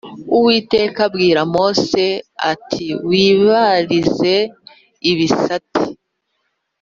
Uwiteka 0.35 0.99
abwira 1.07 1.39
Mose 1.53 2.05
ati 2.51 2.87
Wib 3.09 3.43
rize 3.89 4.35
ibisate 5.11 5.81